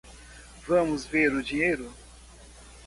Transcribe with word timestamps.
Vamos 0.67 1.05
ver 1.11 1.31
o 1.31 1.43
dinheiro. 1.43 1.93